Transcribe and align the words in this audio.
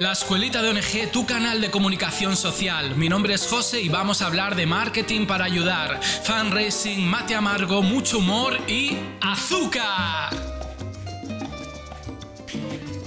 La 0.00 0.12
Escuelita 0.12 0.62
de 0.62 0.68
ONG, 0.68 1.10
tu 1.10 1.26
canal 1.26 1.60
de 1.60 1.72
comunicación 1.72 2.36
social. 2.36 2.94
Mi 2.94 3.08
nombre 3.08 3.34
es 3.34 3.48
José 3.48 3.80
y 3.80 3.88
vamos 3.88 4.22
a 4.22 4.26
hablar 4.26 4.54
de 4.54 4.64
marketing 4.64 5.26
para 5.26 5.44
ayudar, 5.44 6.00
fundraising, 6.22 7.04
mate 7.04 7.34
amargo, 7.34 7.82
mucho 7.82 8.18
humor 8.18 8.56
y 8.68 8.96
azúcar. 9.20 10.47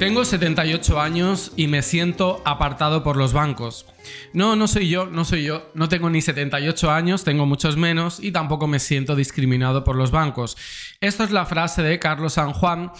Tengo 0.01 0.25
78 0.25 0.99
años 0.99 1.51
y 1.55 1.67
me 1.67 1.83
siento 1.83 2.41
apartado 2.43 3.03
por 3.03 3.17
los 3.17 3.33
bancos. 3.33 3.85
No, 4.33 4.55
no 4.55 4.67
soy 4.67 4.89
yo, 4.89 5.05
no 5.05 5.25
soy 5.25 5.43
yo. 5.43 5.69
No 5.75 5.89
tengo 5.89 6.09
ni 6.09 6.23
78 6.23 6.89
años, 6.89 7.23
tengo 7.23 7.45
muchos 7.45 7.77
menos 7.77 8.19
y 8.19 8.31
tampoco 8.31 8.65
me 8.65 8.79
siento 8.79 9.15
discriminado 9.15 9.83
por 9.83 9.95
los 9.95 10.09
bancos. 10.09 10.57
Esto 11.01 11.23
es 11.23 11.29
la 11.29 11.45
frase 11.45 11.83
de 11.83 11.99
Carlos 11.99 12.33
San 12.33 12.51
Juan, 12.51 12.91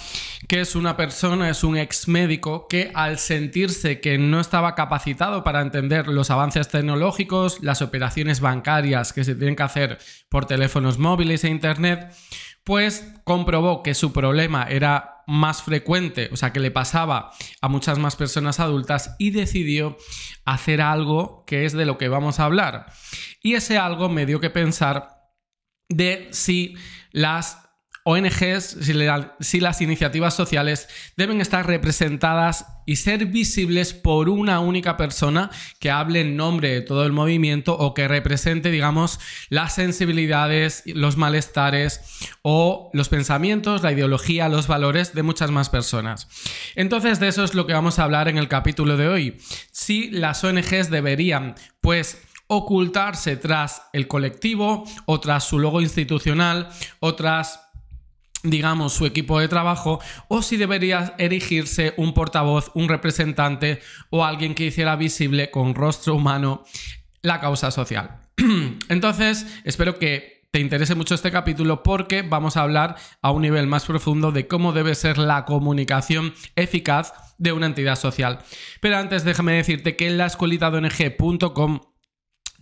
que 0.48 0.62
es 0.62 0.76
una 0.76 0.96
persona, 0.96 1.50
es 1.50 1.64
un 1.64 1.76
ex 1.76 2.08
médico 2.08 2.68
que 2.68 2.92
al 2.94 3.18
sentirse 3.18 4.00
que 4.00 4.20
no 4.20 4.40
estaba 4.40 4.76
capacitado 4.76 5.44
para 5.44 5.62
entender 5.62 6.08
los 6.08 6.30
avances 6.30 6.68
tecnológicos, 6.68 7.64
las 7.64 7.82
operaciones 7.82 8.42
bancarias 8.42 9.12
que 9.12 9.24
se 9.24 9.34
tienen 9.34 9.56
que 9.56 9.64
hacer 9.64 9.98
por 10.30 10.46
teléfonos 10.46 11.00
móviles 11.00 11.44
e 11.46 11.50
internet, 11.50 12.14
pues 12.72 13.14
comprobó 13.26 13.84
que 13.84 13.94
su 13.94 14.14
problema 14.14 14.64
era 14.64 15.26
más 15.28 15.62
frecuente, 15.62 16.30
o 16.32 16.38
sea, 16.38 16.54
que 16.54 16.62
le 16.62 16.72
pasaba 16.72 17.34
a 17.60 17.68
muchas 17.68 18.00
más 18.00 18.16
personas 18.16 18.62
adultas 18.62 19.14
y 19.20 19.32
decidió 19.32 19.98
hacer 20.46 20.80
algo 20.80 21.44
que 21.46 21.66
es 21.66 21.74
de 21.74 21.86
lo 21.86 21.98
que 21.98 22.08
vamos 22.08 22.40
a 22.40 22.46
hablar. 22.46 22.86
Y 23.44 23.56
ese 23.56 23.78
algo 23.78 24.08
me 24.08 24.26
dio 24.26 24.40
que 24.40 24.50
pensar 24.50 25.10
de 25.90 26.30
si 26.32 26.76
las 27.12 27.71
ONGs, 28.04 28.78
si, 29.40 29.60
las 29.60 29.82
iniciativas 29.82 30.34
sociales 30.34 30.88
deben 31.18 31.40
estar 31.40 31.68
representadas 31.68 32.66
y 32.86 32.96
ser 32.96 33.28
visibles 33.28 33.94
por 33.94 34.28
una 34.28 34.60
única 34.60 34.98
persona 34.98 35.52
que 35.80 35.92
hable 35.92 36.22
en 36.22 36.36
nombre 36.36 36.70
de 36.70 36.82
todo 36.82 37.06
el 37.06 37.12
movimiento 37.12 37.78
o 37.78 37.94
que 37.94 38.08
represente, 38.08 38.72
digamos, 38.72 39.20
las 39.50 39.76
sensibilidades, 39.76 40.82
los 40.86 41.16
malestares 41.16 42.02
o 42.42 42.90
los 42.94 43.10
pensamientos, 43.10 43.84
la 43.84 43.92
ideología, 43.92 44.50
los 44.50 44.68
valores 44.68 45.14
de 45.14 45.24
muchas 45.24 45.52
más 45.52 45.70
personas. 45.70 46.28
Entonces, 46.76 47.20
de 47.20 47.28
eso 47.28 47.44
es 47.44 47.54
lo 47.54 47.68
que 47.68 47.74
vamos 47.74 48.00
a 48.00 48.04
hablar 48.04 48.28
en 48.28 48.40
el 48.40 48.48
capítulo 48.48 48.98
de 48.98 49.08
hoy. 49.08 49.38
Si 49.72 50.10
las 50.10 50.44
ONGs 50.44 50.90
deberían, 50.90 51.56
pues, 51.82 52.18
ocultarse 52.48 53.38
tras 53.38 53.84
el 53.94 54.10
colectivo 54.10 54.84
o 55.06 55.20
tras 55.22 55.46
su 55.46 55.58
logo 55.58 55.80
institucional 55.80 56.68
o 57.00 57.16
tras 57.16 57.71
digamos, 58.44 58.94
su 58.94 59.06
equipo 59.06 59.40
de 59.40 59.48
trabajo, 59.48 60.00
o 60.28 60.42
si 60.42 60.58
debería 60.58 61.16
erigirse 61.18 61.94
un 61.98 62.14
portavoz, 62.14 62.72
un 62.74 62.90
representante 62.90 63.80
o 64.10 64.26
alguien 64.26 64.56
que 64.56 64.66
hiciera 64.66 64.96
visible 64.96 65.52
con 65.52 65.76
rostro 65.76 66.16
humano 66.16 66.64
la 67.22 67.40
causa 67.40 67.72
social. 67.72 68.20
Entonces, 68.90 69.46
espero 69.64 70.00
que 70.00 70.42
te 70.52 70.60
interese 70.60 70.96
mucho 70.96 71.16
este 71.16 71.32
capítulo 71.32 71.82
porque 71.82 72.24
vamos 72.24 72.58
a 72.58 72.64
hablar 72.64 72.98
a 73.22 73.32
un 73.32 73.42
nivel 73.42 73.68
más 73.68 73.86
profundo 73.86 74.34
de 74.34 74.48
cómo 74.48 74.74
debe 74.74 74.96
ser 74.96 75.18
la 75.18 75.46
comunicación 75.46 76.34
eficaz 76.58 77.14
de 77.38 77.54
una 77.54 77.68
entidad 77.68 77.96
social. 77.96 78.40
Pero 78.82 78.98
antes 78.98 79.24
déjame 79.24 79.54
decirte 79.54 79.96
que 79.96 80.08
en 80.08 80.18
la 80.18 80.26
escuelita 80.26 80.70
de 80.70 80.80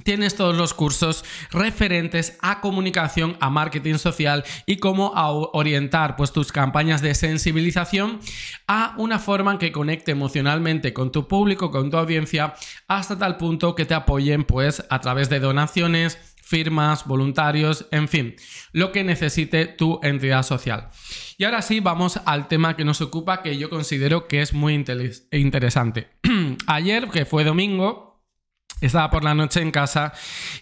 Tienes 0.03 0.36
todos 0.36 0.55
los 0.55 0.73
cursos 0.73 1.25
referentes 1.52 2.38
a 2.42 2.61
comunicación, 2.61 3.38
a 3.39 3.50
marketing 3.50 3.95
social 3.95 4.44
y 4.66 4.78
cómo 4.78 5.11
orientar 5.53 6.16
pues, 6.16 6.31
tus 6.31 6.52
campañas 6.52 7.02
de 7.02 7.16
sensibilización 7.16 8.19
a 8.67 8.95
una 8.97 9.19
forma 9.19 9.52
en 9.52 9.58
que 9.58 9.72
conecte 9.72 10.11
emocionalmente 10.11 10.94
con 10.94 11.11
tu 11.11 11.28
público, 11.28 11.69
con 11.72 11.89
tu 11.89 11.97
audiencia, 11.97 12.53
hasta 12.88 13.17
tal 13.17 13.38
punto 13.38 13.75
que 13.75 13.86
te 13.86 13.94
apoyen 13.94 14.44
pues, 14.45 14.83
a 14.89 15.02
través 15.02 15.30
de 15.30 15.39
donaciones, 15.39 16.17
firmas, 16.50 17.06
voluntarios, 17.06 17.86
en 17.91 18.08
fin, 18.08 18.36
lo 18.72 18.91
que 18.91 19.03
necesite 19.03 19.68
tu 19.68 20.00
entidad 20.01 20.41
social. 20.41 20.90
Y 21.38 21.44
ahora 21.44 21.62
sí, 21.62 21.79
vamos 21.79 22.19
al 22.25 22.47
tema 22.47 22.75
que 22.75 22.84
nos 22.84 23.01
ocupa, 23.01 23.44
que 23.44 23.56
yo 23.57 23.69
considero 23.69 24.28
que 24.28 24.41
es 24.41 24.53
muy 24.53 24.74
interesante. 24.74 26.09
Ayer, 26.68 27.07
que 27.09 27.25
fue 27.25 27.44
domingo, 27.44 28.09
estaba 28.81 29.09
por 29.09 29.23
la 29.23 29.34
noche 29.34 29.62
en 29.62 29.72
casa 29.72 30.13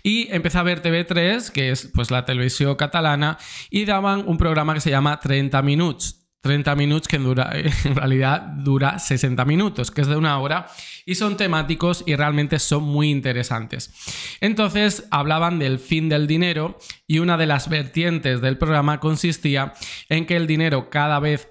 y 0.03 0.28
empecé 0.31 0.57
a 0.57 0.63
ver 0.63 0.81
TV3, 0.81 1.51
que 1.51 1.72
es 1.72 1.89
pues 1.94 2.11
la 2.11 2.25
televisión 2.25 2.75
catalana, 2.75 3.38
y 3.69 3.85
daban 3.85 4.23
un 4.28 4.38
programa 4.38 4.73
que 4.73 4.81
se 4.81 4.89
llama 4.89 5.19
30 5.19 5.61
minutos. 5.61 6.23
30 6.41 6.75
minutos 6.75 7.07
que 7.07 7.17
dura, 7.17 7.51
en 7.83 7.95
realidad 7.95 8.41
dura 8.41 9.00
60 9.00 9.44
minutos, 9.45 9.91
que 9.91 10.01
es 10.01 10.07
de 10.07 10.16
una 10.16 10.39
hora, 10.39 10.67
y 11.06 11.16
son 11.16 11.35
temáticos 11.35 12.03
y 12.06 12.16
realmente 12.16 12.59
son 12.59 12.83
muy 12.83 13.09
interesantes. 13.09 13.94
Entonces 14.39 15.07
hablaban 15.11 15.59
del 15.59 15.79
fin 15.79 16.09
del 16.09 16.27
dinero 16.27 16.77
y 17.06 17.19
una 17.19 17.38
de 17.38 17.47
las 17.47 17.69
vertientes 17.69 18.41
del 18.41 18.57
programa 18.57 19.00
consistía 19.00 19.73
en 20.09 20.25
que 20.25 20.35
el 20.35 20.47
dinero 20.47 20.89
cada 20.89 21.19
vez 21.19 21.50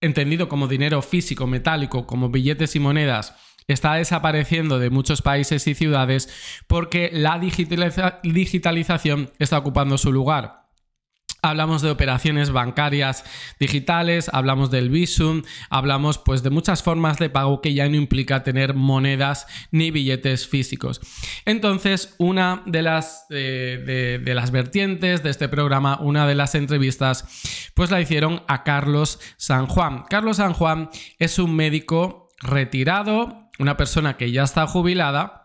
entendido 0.00 0.48
como 0.48 0.66
dinero 0.66 1.02
físico, 1.02 1.46
metálico, 1.46 2.06
como 2.06 2.30
billetes 2.30 2.74
y 2.74 2.80
monedas, 2.80 3.34
está 3.72 3.94
desapareciendo 3.94 4.78
de 4.78 4.90
muchos 4.90 5.22
países 5.22 5.66
y 5.66 5.74
ciudades 5.74 6.28
porque 6.66 7.10
la 7.12 7.38
digitalización 7.38 9.30
está 9.38 9.58
ocupando 9.58 9.98
su 9.98 10.12
lugar. 10.12 10.60
Hablamos 11.42 11.80
de 11.80 11.90
operaciones 11.90 12.50
bancarias 12.50 13.24
digitales, 13.58 14.28
hablamos 14.30 14.70
del 14.70 14.90
Visum, 14.90 15.42
hablamos 15.70 16.18
pues 16.18 16.42
de 16.42 16.50
muchas 16.50 16.82
formas 16.82 17.18
de 17.18 17.30
pago 17.30 17.62
que 17.62 17.72
ya 17.72 17.88
no 17.88 17.96
implica 17.96 18.42
tener 18.42 18.74
monedas 18.74 19.46
ni 19.70 19.90
billetes 19.90 20.46
físicos. 20.46 21.00
Entonces, 21.46 22.14
una 22.18 22.62
de 22.66 22.82
las, 22.82 23.24
eh, 23.30 24.20
de 24.22 24.34
las 24.34 24.50
vertientes 24.50 25.22
de 25.22 25.30
este 25.30 25.48
programa, 25.48 25.98
una 26.00 26.26
de 26.26 26.34
las 26.34 26.54
entrevistas, 26.54 27.70
pues 27.74 27.90
la 27.90 28.02
hicieron 28.02 28.42
a 28.46 28.62
Carlos 28.62 29.18
San 29.38 29.66
Juan. 29.66 30.04
Carlos 30.10 30.36
San 30.36 30.52
Juan 30.52 30.90
es 31.18 31.38
un 31.38 31.56
médico 31.56 32.28
retirado, 32.40 33.49
una 33.60 33.76
persona 33.76 34.16
que 34.16 34.32
ya 34.32 34.42
está 34.42 34.66
jubilada 34.66 35.40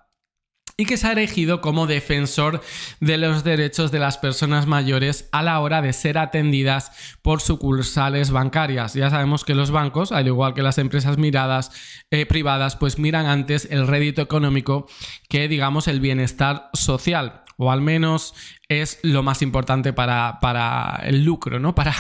y 0.78 0.86
que 0.86 0.98
se 0.98 1.08
ha 1.08 1.14
elegido 1.14 1.62
como 1.62 1.88
defensor 1.88 2.62
de 3.00 3.18
los 3.18 3.44
derechos 3.44 3.92
de 3.92 4.00
las 4.00 4.18
personas 4.18 4.68
mayores 4.68 5.30
a 5.32 5.42
la 5.42 5.60
hora 5.60 5.82
de 5.82 5.94
ser 5.94 6.18
atendidas 6.18 6.92
por 7.22 7.40
sucursales 7.40 8.32
bancarias. 8.32 8.94
Ya 8.94 9.10
sabemos 9.10 9.46
que 9.46 9.56
los 9.56 9.72
bancos, 9.72 10.12
al 10.12 10.28
igual 10.28 10.54
que 10.54 10.64
las 10.64 10.78
empresas 10.78 11.18
miradas 11.18 11.72
eh, 12.12 12.26
privadas, 12.26 12.76
pues 12.76 13.00
miran 13.00 13.26
antes 13.26 13.70
el 13.72 13.88
rédito 13.88 14.22
económico 14.22 14.88
que, 15.30 15.48
digamos, 15.48 15.88
el 15.88 16.02
bienestar 16.02 16.70
social 16.74 17.45
o 17.58 17.72
al 17.72 17.82
menos 17.82 18.34
es 18.68 19.00
lo 19.04 19.22
más 19.24 19.42
importante 19.42 19.94
para, 19.94 20.40
para 20.42 21.02
el 21.04 21.24
lucro, 21.24 21.60
¿no? 21.60 21.76
Para, 21.86 21.94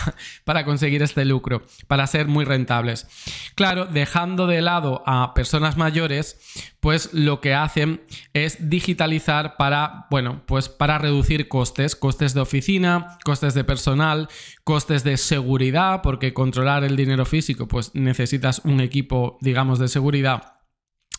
para, 0.45 0.66
conseguir 0.66 1.03
este 1.03 1.25
lucro, 1.25 1.63
para 1.88 2.07
ser 2.07 2.27
muy 2.27 2.45
rentables. 2.45 3.07
Claro, 3.55 3.85
dejando 3.85 4.47
de 4.47 4.61
lado 4.61 5.03
a 5.05 5.33
personas 5.33 5.77
mayores, 5.77 6.39
pues 6.79 7.13
lo 7.13 7.41
que 7.41 7.53
hacen 7.53 8.01
es 8.33 8.69
digitalizar 8.69 9.57
para, 9.57 10.07
bueno, 10.09 10.41
pues 10.47 10.69
para 10.69 10.97
reducir 10.97 11.47
costes, 11.47 11.95
costes 11.95 12.33
de 12.33 12.41
oficina, 12.41 13.17
costes 13.23 13.53
de 13.53 13.63
personal, 13.63 14.29
costes 14.63 15.03
de 15.03 15.17
seguridad, 15.17 16.01
porque 16.01 16.33
controlar 16.33 16.83
el 16.83 16.95
dinero 16.95 17.25
físico, 17.25 17.67
pues 17.67 17.91
necesitas 17.93 18.61
un 18.63 18.79
equipo, 18.79 19.37
digamos, 19.41 19.77
de 19.77 19.87
seguridad 19.87 20.54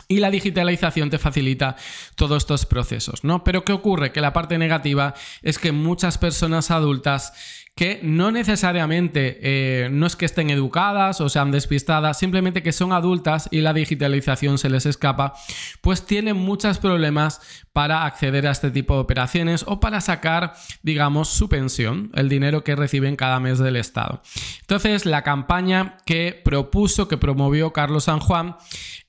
y 0.09 0.19
la 0.19 0.31
digitalización 0.31 1.11
te 1.11 1.19
facilita 1.19 1.77
todos 2.15 2.45
estos 2.45 2.67
procesos, 2.67 3.25
¿no? 3.25 3.45
Pero 3.45 3.65
¿qué 3.65 3.73
ocurre? 3.73 4.13
Que 4.13 4.21
la 4.21 4.33
parte 4.33 4.59
negativa 4.59 5.15
es 5.43 5.59
que 5.59 5.73
muchas 5.73 6.19
personas 6.19 6.71
adultas 6.71 7.33
que 7.77 8.01
no 8.03 8.31
necesariamente 8.31 9.39
eh, 9.43 9.91
no 9.91 10.07
es 10.07 10.17
que 10.17 10.25
estén 10.25 10.49
educadas 10.49 11.21
o 11.21 11.29
sean 11.29 11.51
despistadas, 11.51 12.19
simplemente 12.19 12.63
que 12.63 12.73
son 12.73 12.93
adultas 12.93 13.49
y 13.51 13.61
la 13.61 13.75
digitalización 13.75 14.57
se 14.57 14.71
les 14.71 14.87
escapa, 14.87 15.35
pues 15.83 16.07
tienen 16.07 16.39
muchos 16.39 16.79
problemas 16.79 17.41
para 17.77 18.07
acceder 18.07 18.47
a 18.47 18.53
este 18.53 18.71
tipo 18.71 18.95
de 18.95 19.01
operaciones 19.01 19.63
o 19.69 19.81
para 19.81 20.01
sacar, 20.01 20.55
digamos, 20.83 21.29
su 21.29 21.51
pensión, 21.51 22.11
el 22.15 22.31
dinero 22.31 22.65
que 22.65 22.75
reciben 22.75 23.17
cada 23.17 23.39
mes 23.39 23.59
del 23.59 23.77
Estado. 23.77 24.23
Entonces, 24.63 25.05
la 25.05 25.21
campaña 25.21 25.99
que 26.07 26.41
propuso, 26.43 27.07
que 27.07 27.19
promovió 27.19 27.75
Carlos 27.75 28.05
San 28.05 28.21
Juan, 28.21 28.57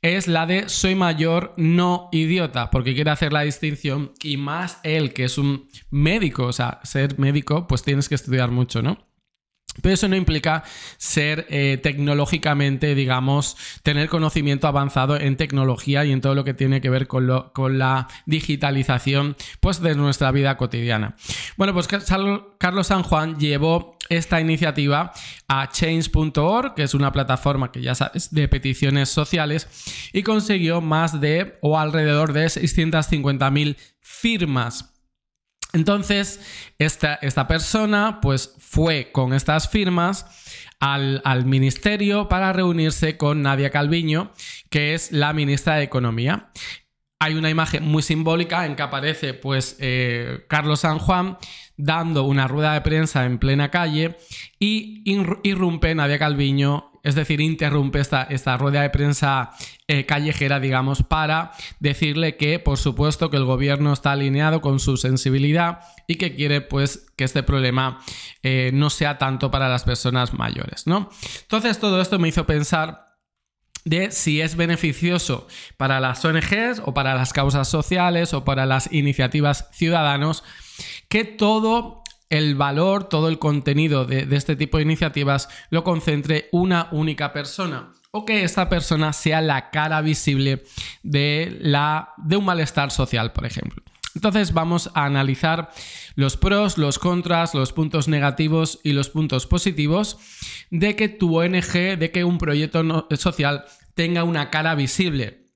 es 0.01 0.27
la 0.27 0.45
de 0.45 0.67
soy 0.67 0.95
mayor, 0.95 1.53
no 1.55 2.09
idiota, 2.11 2.69
porque 2.69 2.93
quiere 2.93 3.09
hacer 3.09 3.31
la 3.31 3.43
distinción 3.43 4.11
y 4.21 4.35
más 4.35 4.81
él, 4.83 5.13
que 5.13 5.23
es 5.23 5.37
un 5.37 5.69
médico, 5.89 6.47
o 6.47 6.51
sea, 6.51 6.81
ser 6.83 7.17
médico, 7.17 7.67
pues 7.67 7.83
tienes 7.83 8.09
que 8.09 8.15
estudiar 8.15 8.51
mucho, 8.51 8.81
¿no? 8.81 9.06
Pero 9.81 9.93
eso 9.93 10.07
no 10.07 10.15
implica 10.15 10.63
ser 10.97 11.45
eh, 11.49 11.79
tecnológicamente, 11.81 12.95
digamos, 12.95 13.57
tener 13.83 14.09
conocimiento 14.09 14.67
avanzado 14.67 15.19
en 15.19 15.37
tecnología 15.37 16.05
y 16.05 16.11
en 16.11 16.21
todo 16.21 16.35
lo 16.35 16.43
que 16.43 16.53
tiene 16.53 16.81
que 16.81 16.89
ver 16.89 17.07
con, 17.07 17.27
la 17.77 18.07
digitalización 18.25 19.35
pues, 19.59 19.81
de 19.81 19.95
nuestra 19.95 20.31
vida 20.31 20.57
cotidiana. 20.57 21.15
Bueno, 21.57 21.73
pues 21.73 21.87
Carlos 21.87 22.87
San 22.87 23.03
Juan 23.03 23.37
llevó 23.39 23.97
esta 24.09 24.39
iniciativa 24.39 25.11
a 25.47 25.69
change.org, 25.69 26.75
que 26.75 26.83
es 26.83 26.93
una 26.93 27.11
plataforma 27.11 27.71
que 27.71 27.81
ya 27.81 27.95
sabes 27.95 28.33
de 28.33 28.47
peticiones 28.47 29.09
sociales, 29.09 29.67
y 30.13 30.23
consiguió 30.23 30.81
más 30.81 31.19
de 31.19 31.57
o 31.61 31.77
alrededor 31.77 32.33
de 32.33 32.45
650.000 32.45 33.75
firmas. 33.99 34.96
Entonces, 35.73 36.39
esta, 36.79 37.15
esta, 37.15 37.47
persona 37.47 38.19
pues 38.21 38.55
fue 38.57 39.11
con 39.11 39.33
estas 39.33 39.69
firmas 39.69 40.25
al, 40.79 41.21
al, 41.25 41.45
ministerio 41.45 42.29
para 42.29 42.53
reunirse 42.53 43.17
con 43.17 43.41
Nadia 43.41 43.69
Calviño, 43.69 44.31
que 44.69 44.93
es 44.93 45.11
la 45.11 45.33
ministra 45.33 45.75
de 45.75 45.83
Economía 45.83 46.51
hay 47.19 47.33
una 47.33 47.49
imagen 47.49 47.83
muy 47.83 48.03
simbólica 48.03 48.65
en 48.65 48.75
que 48.75 48.83
aparece 48.83 49.33
pues 49.33 49.77
eh, 49.79 50.45
Carlos 50.47 50.81
San 50.81 50.99
Juan 50.99 51.37
dando 51.75 52.23
una 52.23 52.47
rueda 52.47 52.73
de 52.73 52.81
prensa 52.81 53.25
en 53.25 53.39
plena 53.39 53.69
calle 53.71 54.17
y 54.59 55.01
irrumpe 55.43 55.93
Nadia 55.95 56.19
Calviño, 56.19 56.91
es 57.03 57.15
decir, 57.15 57.39
interrumpe 57.39 57.99
esta, 57.99 58.23
esta 58.23 58.57
rueda 58.57 58.81
de 58.81 58.89
prensa 58.89 59.51
eh, 59.87 60.05
callejera, 60.05 60.59
digamos, 60.59 61.03
para 61.03 61.51
decirle 61.79 62.35
que, 62.35 62.59
por 62.59 62.77
supuesto, 62.77 63.29
que 63.29 63.37
el 63.37 63.45
gobierno 63.45 63.93
está 63.93 64.11
alineado 64.11 64.59
con 64.59 64.79
su 64.79 64.97
sensibilidad 64.97 65.79
y 66.07 66.15
que 66.15 66.35
quiere, 66.35 66.59
pues, 66.59 67.09
que 67.15 67.23
este 67.23 67.43
problema 67.43 68.01
eh, 68.43 68.71
no 68.73 68.89
sea 68.89 69.17
tanto 69.17 69.51
para 69.51 69.69
las 69.69 69.85
personas 69.85 70.33
mayores, 70.33 70.85
¿no? 70.85 71.09
Entonces, 71.43 71.79
todo 71.79 72.01
esto 72.01 72.19
me 72.19 72.27
hizo 72.27 72.45
pensar 72.45 73.06
de 73.87 74.11
si 74.11 74.41
es 74.41 74.55
beneficioso 74.55 75.47
para 75.77 75.99
las 75.99 76.23
ONGs 76.23 76.81
o 76.85 76.93
para 76.93 77.15
las 77.15 77.31
causas 77.31 77.67
sociales 77.69 78.33
o 78.33 78.43
para 78.43 78.65
las 78.65 78.91
iniciativas 78.91 79.69
ciudadanos, 79.71 80.43
que 81.07 81.23
todo 81.23 82.03
el 82.29 82.55
valor, 82.55 83.05
todo 83.05 83.29
el 83.29 83.39
contenido 83.39 84.05
de, 84.05 84.27
este 84.35 84.57
tipo 84.57 84.77
de 84.77 84.83
iniciativas 84.83 85.47
lo 85.69 85.85
concentre 85.85 86.49
una 86.51 86.89
única 86.91 87.31
persona 87.31 87.93
o 88.11 88.25
que 88.25 88.43
esta 88.43 88.67
persona 88.67 89.13
sea 89.13 89.41
la 89.41 89.69
cara 89.69 90.01
visible 90.01 90.63
de, 91.03 91.57
la, 91.61 92.13
de 92.17 92.35
un 92.35 92.45
malestar 92.45 92.91
social, 92.91 93.31
por 93.31 93.45
ejemplo. 93.45 93.81
Entonces 94.17 94.51
vamos 94.51 94.89
a 94.95 95.05
analizar 95.05 95.69
los 96.15 96.37
pros, 96.37 96.79
los 96.79 96.97
contras, 96.97 97.53
los 97.53 97.71
puntos 97.71 98.07
negativos 98.07 98.79
y 98.81 98.93
los 98.93 99.11
puntos 99.11 99.45
positivos 99.45 100.17
de 100.71 100.95
que 100.95 101.07
tu 101.07 101.37
ONG, 101.37 101.99
de 101.99 102.09
que 102.11 102.23
un 102.23 102.39
proyecto 102.39 103.07
social 103.15 103.65
tenga 103.93 104.23
una 104.23 104.49
cara 104.49 104.73
visible 104.73 105.46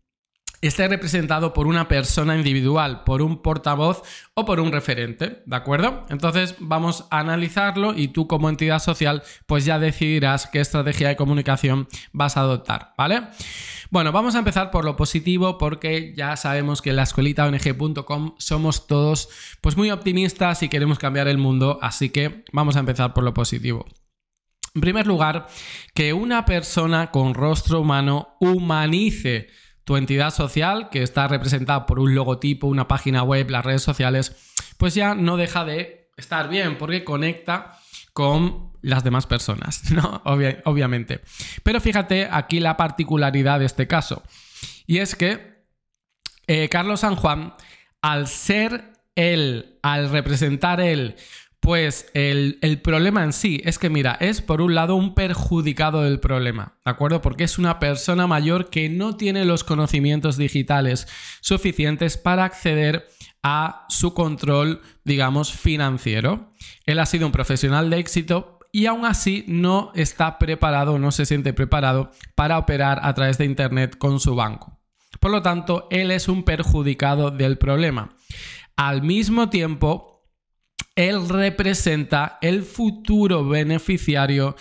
esté 0.62 0.88
representado 0.88 1.54
por 1.54 1.68
una 1.68 1.88
persona 1.88 2.36
individual, 2.36 3.04
por 3.04 3.22
un 3.22 3.42
portavoz 3.42 4.04
o 4.36 4.46
por 4.46 4.60
un 4.60 4.72
referente, 4.72 5.42
¿de 5.46 5.56
acuerdo? 5.56 6.06
Entonces 6.10 6.56
vamos 6.60 7.08
a 7.10 7.20
analizarlo 7.20 7.94
y 7.96 8.10
tú 8.10 8.28
como 8.28 8.48
entidad 8.48 8.80
social 8.80 9.24
pues 9.48 9.66
ya 9.66 9.80
decidirás 9.80 10.48
qué 10.48 10.60
estrategia 10.60 11.10
de 11.10 11.16
comunicación 11.16 11.88
vas 12.14 12.38
a 12.38 12.42
adoptar, 12.42 12.94
¿vale? 12.98 13.24
Bueno, 13.90 14.12
vamos 14.12 14.36
a 14.36 14.40
empezar 14.40 14.72
por 14.72 14.86
lo 14.86 14.96
positivo 14.96 15.58
porque 15.58 16.14
ya 16.16 16.38
sabemos 16.38 16.82
que 16.82 16.92
en 16.92 16.98
la 16.98 17.04
escuelitaong.com 17.04 18.36
somos 18.38 18.88
todos 18.88 19.30
pues 19.62 19.76
muy 19.76 19.92
optimistas 19.92 20.64
y 20.64 20.70
queremos 20.70 21.00
cambiar 21.00 21.28
el 21.28 21.38
mundo, 21.38 21.80
así 21.82 22.10
que 22.10 22.46
vamos 22.54 22.76
a 22.76 22.80
empezar 22.80 23.14
por 23.14 23.24
lo 23.24 23.34
positivo. 23.34 23.86
En 24.74 24.80
primer 24.80 25.06
lugar, 25.06 25.48
que 25.94 26.14
una 26.14 26.46
persona 26.46 27.12
con 27.12 27.34
rostro 27.34 27.82
humano 27.82 28.38
humanice 28.40 29.50
tu 29.84 29.98
entidad 29.98 30.32
social, 30.32 30.90
que 30.90 31.04
está 31.04 31.28
representada 31.28 31.86
por 31.86 32.00
un 32.00 32.16
logotipo, 32.16 32.68
una 32.68 32.88
página 32.88 33.24
web, 33.24 33.50
las 33.50 33.66
redes 33.66 33.82
sociales, 33.82 34.36
pues 34.78 34.96
ya 34.96 35.16
no 35.16 35.38
deja 35.38 35.66
de 35.66 36.10
estar 36.18 36.50
bien 36.50 36.78
porque 36.78 37.04
conecta 37.04 37.78
con 38.14 38.72
las 38.82 39.04
demás 39.04 39.26
personas, 39.28 39.92
¿no? 39.92 40.22
obviamente. 40.26 41.22
Pero 41.64 41.80
fíjate 41.80 42.28
aquí 42.32 42.60
la 42.60 42.78
particularidad 42.78 43.60
de 43.60 43.66
este 43.66 43.88
caso. 43.88 44.24
Y 44.88 45.00
es 45.00 45.16
que 45.16 45.66
eh, 46.48 46.70
Carlos 46.70 47.02
San 47.02 47.16
Juan, 47.16 47.54
al 48.02 48.28
ser 48.28 48.94
él, 49.16 49.80
al 49.84 50.10
representar 50.10 50.82
él, 50.82 51.16
pues 51.62 52.10
el, 52.16 52.58
problema 52.84 53.24
en 53.24 53.34
sí 53.34 53.62
es 53.64 53.78
que, 53.78 53.92
mira, 53.92 54.18
es 54.20 54.42
por 54.42 54.62
un 54.62 54.74
lado 54.74 54.96
un 54.96 55.14
perjudicado 55.14 56.02
del 56.02 56.20
problema, 56.20 56.74
¿de 56.84 56.90
acuerdo? 56.90 57.22
Porque 57.22 57.44
es 57.44 57.60
una 57.60 57.80
persona 57.80 58.26
mayor 58.26 58.72
que 58.72 58.90
no 58.90 59.16
tiene 59.16 59.46
los 59.46 59.64
conocimientos 59.64 60.38
digitales 60.38 61.08
suficientes 61.40 62.18
para 62.18 62.46
acceder 62.46 63.08
a 63.44 63.86
su 63.90 64.16
control, 64.16 64.82
digamos, 65.04 65.54
financiero. 65.54 66.52
Él 66.88 66.98
ha 66.98 67.06
sido 67.06 67.28
un 67.28 67.32
profesional 67.32 67.92
de 67.92 68.00
éxito 68.00 68.58
y 68.72 68.88
aún 68.88 69.06
así 69.06 69.46
no 69.48 69.92
está 69.94 70.40
preparado, 70.40 70.98
no 70.98 71.12
se 71.12 71.28
siente 71.28 71.54
preparado 71.54 72.10
para 72.34 72.58
operar 72.58 73.02
a 73.04 73.14
través 73.14 73.38
de 73.38 73.46
Internet 73.46 74.00
con 74.00 74.20
su 74.20 74.34
banco. 74.34 74.80
Por 75.20 75.30
lo 75.30 75.44
tanto, 75.44 75.88
él 75.92 76.10
es 76.10 76.28
un 76.28 76.42
perjudicado 76.42 77.30
del 77.30 77.60
problema. 77.60 78.16
Al 78.76 79.04
mismo 79.04 79.50
tiempo, 79.50 80.11
él 80.96 81.28
representa 81.30 82.38
el 82.42 82.64
futuro 82.64 83.48
beneficiario 83.48 84.56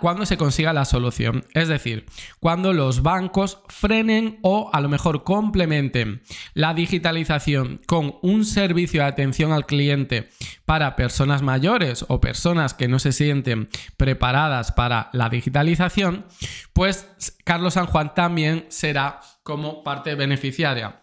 cuando 0.00 0.26
se 0.26 0.36
consiga 0.36 0.72
la 0.72 0.84
solución. 0.84 1.44
Es 1.54 1.68
decir, 1.68 2.06
cuando 2.40 2.72
los 2.72 3.02
bancos 3.02 3.60
frenen 3.68 4.38
o 4.42 4.70
a 4.72 4.80
lo 4.80 4.88
mejor 4.88 5.22
complementen 5.22 6.22
la 6.54 6.74
digitalización 6.74 7.80
con 7.86 8.16
un 8.22 8.44
servicio 8.44 9.02
de 9.02 9.08
atención 9.08 9.52
al 9.52 9.66
cliente 9.66 10.28
para 10.64 10.96
personas 10.96 11.42
mayores 11.42 12.04
o 12.08 12.20
personas 12.20 12.74
que 12.74 12.88
no 12.88 12.98
se 12.98 13.12
sienten 13.12 13.68
preparadas 13.96 14.72
para 14.72 15.10
la 15.12 15.28
digitalización, 15.28 16.26
pues 16.72 17.06
Carlos 17.44 17.74
San 17.74 17.86
Juan 17.86 18.14
también 18.14 18.66
será 18.68 19.20
como 19.44 19.84
parte 19.84 20.16
beneficiaria. 20.16 21.01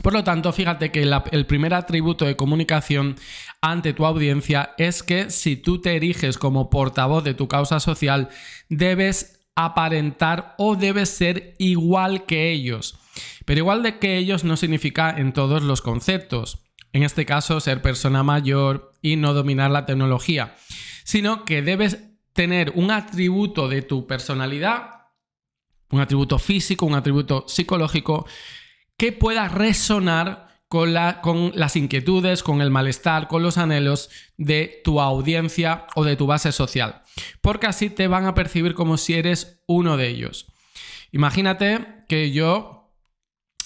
Por 0.00 0.14
lo 0.14 0.24
tanto, 0.24 0.52
fíjate 0.52 0.90
que 0.90 1.02
el 1.02 1.46
primer 1.46 1.74
atributo 1.74 2.24
de 2.24 2.36
comunicación 2.36 3.16
ante 3.60 3.92
tu 3.92 4.06
audiencia 4.06 4.74
es 4.78 5.02
que 5.02 5.30
si 5.30 5.56
tú 5.56 5.80
te 5.80 5.96
eriges 5.96 6.38
como 6.38 6.70
portavoz 6.70 7.22
de 7.22 7.34
tu 7.34 7.46
causa 7.46 7.78
social, 7.78 8.30
debes 8.68 9.40
aparentar 9.54 10.54
o 10.58 10.76
debes 10.76 11.10
ser 11.10 11.54
igual 11.58 12.24
que 12.24 12.50
ellos. 12.50 12.98
Pero 13.44 13.58
igual 13.58 13.82
de 13.82 13.98
que 13.98 14.16
ellos 14.16 14.44
no 14.44 14.56
significa 14.56 15.14
en 15.16 15.32
todos 15.32 15.62
los 15.62 15.82
conceptos. 15.82 16.64
En 16.92 17.02
este 17.02 17.26
caso, 17.26 17.60
ser 17.60 17.82
persona 17.82 18.22
mayor 18.22 18.92
y 19.02 19.16
no 19.16 19.34
dominar 19.34 19.70
la 19.70 19.86
tecnología, 19.86 20.56
sino 21.04 21.44
que 21.44 21.62
debes 21.62 21.98
tener 22.32 22.72
un 22.74 22.90
atributo 22.90 23.68
de 23.68 23.82
tu 23.82 24.06
personalidad, 24.06 25.08
un 25.90 26.00
atributo 26.00 26.38
físico, 26.38 26.86
un 26.86 26.94
atributo 26.94 27.44
psicológico, 27.46 28.26
que 29.02 29.10
pueda 29.10 29.48
resonar 29.48 30.46
con, 30.68 30.94
con, 31.22 31.50
las 31.56 31.74
inquietudes, 31.74 32.44
con 32.44 32.60
el 32.60 32.70
malestar, 32.70 33.26
con 33.26 33.42
los 33.42 33.58
anhelos 33.58 34.10
de 34.36 34.80
tu 34.84 35.00
audiencia 35.00 35.88
o 35.96 36.04
de 36.04 36.14
tu 36.14 36.28
base 36.28 36.52
social. 36.52 37.02
Porque 37.40 37.66
así 37.66 37.90
te 37.90 38.06
van 38.06 38.26
a 38.26 38.34
percibir 38.34 38.74
como 38.74 38.96
si 38.96 39.14
eres 39.14 39.60
uno 39.66 39.96
de 39.96 40.06
ellos. 40.06 40.46
Imagínate 41.10 42.04
que 42.08 42.30
yo 42.30 42.94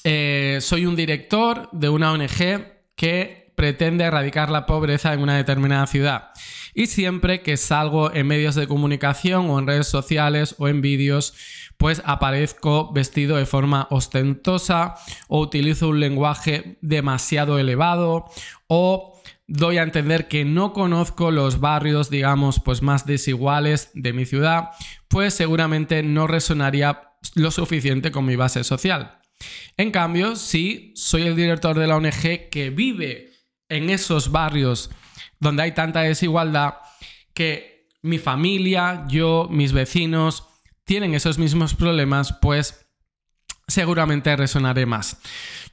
eh, 0.05 0.61
soy 0.63 0.87
un 0.87 0.97
director 0.97 1.69
de 1.71 1.91
una 1.91 2.13
ONG 2.13 2.95
que 2.97 3.53
pretende 3.57 4.05
erradicar 4.05 4.51
la 4.51 4.65
pobreza 4.65 5.13
en 5.13 5.21
una 5.21 5.37
determinada 5.37 5.87
ciudad. 5.87 6.31
Y 6.73 6.87
siempre 6.87 7.43
que 7.43 7.59
salgo 7.59 8.11
en 8.13 8.27
medios 8.27 8.55
de 8.55 8.69
comunicación 8.69 9.51
o 9.51 9.59
en 9.59 9.67
redes 9.67 9.89
sociales 9.89 10.55
o 10.59 10.69
en 10.69 10.81
vídeos, 10.81 11.35
pues 11.79 12.03
aparezco 12.05 12.93
vestido 12.93 13.37
de 13.37 13.47
forma 13.47 13.87
ostentosa 13.91 14.95
o 15.29 15.41
utilizo 15.41 15.89
un 15.89 16.01
lenguaje 16.01 16.79
demasiado 16.81 17.59
elevado 17.59 18.27
o 18.67 19.21
doy 19.47 19.79
a 19.79 19.83
entender 19.83 20.29
que 20.29 20.45
no 20.45 20.73
conozco 20.73 21.31
los 21.31 21.61
barrios, 21.61 22.11
digamos, 22.11 22.61
pues 22.61 22.83
más 22.83 23.07
desiguales 23.07 23.91
de 23.95 24.13
mi 24.13 24.25
ciudad, 24.25 24.71
pues 25.09 25.35
seguramente 25.35 26.03
no 26.03 26.27
resonaría 26.27 27.13
lo 27.35 27.51
suficiente 27.51 28.11
con 28.11 28.25
mi 28.25 28.37
base 28.37 28.65
social. 28.65 29.21
En 29.77 29.91
cambio, 29.91 30.37
si 30.37 30.93
soy 30.97 31.23
el 31.23 31.37
director 31.37 31.79
de 31.79 31.87
la 31.87 31.97
ONG 31.97 32.49
que 32.51 32.71
vive 32.71 33.33
en 33.69 33.91
esos 33.91 34.33
barrios 34.33 34.91
donde 35.39 35.63
hay 35.63 35.73
tanta 35.73 36.01
desigualdad 36.01 36.75
que 37.35 37.89
mi 38.03 38.19
familia, 38.19 39.05
yo, 39.09 39.49
mis 39.51 39.73
vecinos 39.73 40.49
tienen 40.87 41.15
esos 41.15 41.37
mismos 41.37 41.75
problemas, 41.75 42.33
pues 42.41 42.87
seguramente 43.69 44.35
resonaré 44.37 44.87
más. 44.87 45.21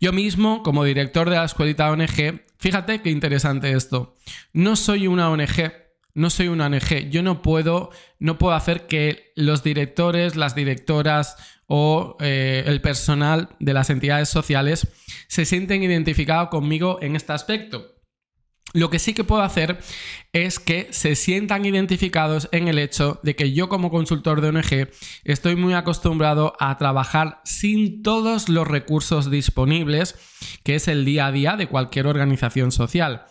Yo 0.01 0.11
mismo, 0.11 0.63
como 0.63 0.83
director 0.83 1.29
de 1.29 1.37
la 1.37 1.45
escuelita 1.45 1.91
ONG, 1.91 2.41
fíjate 2.57 3.01
qué 3.01 3.11
interesante 3.11 3.71
esto. 3.71 4.15
No 4.51 4.75
soy 4.75 5.07
una 5.07 5.29
ONG, 5.29 5.71
no 6.15 6.29
soy 6.31 6.47
una 6.47 6.65
ONG. 6.65 7.09
Yo 7.11 7.21
no 7.21 7.43
puedo, 7.43 7.91
no 8.17 8.39
puedo 8.39 8.55
hacer 8.55 8.87
que 8.87 9.31
los 9.35 9.63
directores, 9.63 10.35
las 10.35 10.55
directoras 10.55 11.37
o 11.67 12.17
eh, 12.19 12.63
el 12.65 12.81
personal 12.81 13.49
de 13.59 13.73
las 13.73 13.91
entidades 13.91 14.29
sociales 14.29 14.87
se 15.27 15.45
sienten 15.45 15.83
identificados 15.83 16.49
conmigo 16.49 16.97
en 17.01 17.15
este 17.15 17.33
aspecto. 17.33 17.92
Lo 18.73 18.89
que 18.89 18.97
sí 18.97 19.13
que 19.13 19.23
puedo 19.23 19.43
hacer 19.43 19.77
es 20.33 20.59
que 20.59 20.87
se 20.89 21.15
sientan 21.15 21.63
identificados 21.63 22.49
en 22.51 22.67
el 22.67 22.79
hecho 22.79 23.19
de 23.21 23.35
que 23.35 23.53
yo 23.53 23.69
como 23.69 23.91
consultor 23.91 24.41
de 24.41 24.49
ONG 24.49 24.89
estoy 25.23 25.55
muy 25.55 25.75
acostumbrado 25.75 26.53
a 26.59 26.75
trabajar 26.79 27.39
sin 27.45 28.01
todos 28.01 28.49
los 28.49 28.67
recursos 28.67 29.29
disponibles, 29.29 30.15
que 30.63 30.73
es 30.73 30.87
el 30.87 31.05
día 31.05 31.27
a 31.27 31.31
día 31.31 31.55
de 31.55 31.67
cualquier 31.67 32.07
organización 32.07 32.71
social. 32.71 33.25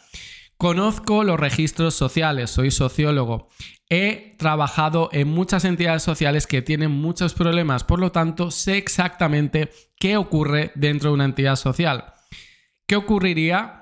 Conozco 0.57 1.25
los 1.25 1.41
registros 1.41 1.95
sociales, 1.95 2.51
soy 2.51 2.71
sociólogo. 2.71 3.49
He 3.91 4.37
trabajado 4.39 5.09
en 5.13 5.27
muchas 5.27 5.65
entidades 5.65 6.05
sociales 6.05 6.47
que 6.47 6.63
tienen 6.63 6.93
muchos 6.93 7.35
problemas, 7.35 7.83
por 7.83 7.99
lo 7.99 8.13
tanto 8.13 8.53
sé 8.53 8.77
exactamente 8.79 9.71
qué 9.99 10.17
ocurre 10.17 10.71
dentro 10.77 11.11
de 11.11 11.15
una 11.15 11.25
entidad 11.25 11.57
social. 11.57 12.13
¿Qué 12.87 12.95
ocurriría 12.95 13.82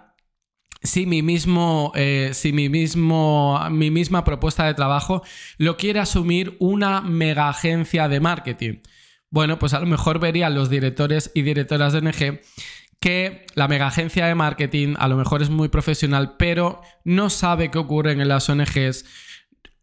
si 0.83 1.07
mi 1.07 1.23
mismo, 1.23 1.93
eh, 1.95 2.31
si 2.33 2.53
mi 2.53 2.69
mismo, 2.69 3.61
mi 3.71 3.91
misma 3.91 4.25
propuesta 4.25 4.65
de 4.65 4.75
trabajo 4.75 5.23
lo 5.59 5.77
quiere 5.77 6.01
asumir 6.01 6.57
una 6.59 7.01
mega 7.01 7.49
agencia 7.49 8.09
de 8.09 8.21
marketing. 8.21 8.81
Bueno, 9.31 9.59
pues 9.59 9.75
a 9.75 9.81
lo 9.81 9.87
mejor 9.87 10.19
verían 10.19 10.55
los 10.55 10.71
directores 10.71 11.31
y 11.35 11.43
directoras 11.43 11.93
de 11.93 11.99
ONG 11.99 12.41
que 13.01 13.47
la 13.55 13.67
mega 13.67 13.87
agencia 13.87 14.27
de 14.27 14.35
marketing 14.35 14.95
a 14.99 15.09
lo 15.09 15.17
mejor 15.17 15.43
es 15.43 15.49
muy 15.49 15.69
profesional, 15.69 16.37
pero 16.37 16.83
no 17.05 17.31
sabe 17.31 17.71
qué 17.71 17.79
ocurre 17.79 18.13
en 18.13 18.29
las 18.29 18.49
ONGs. 18.49 19.07